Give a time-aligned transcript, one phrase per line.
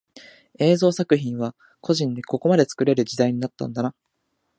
[0.57, 3.93] 映像作品は個人でここまで作れる時代になったんだな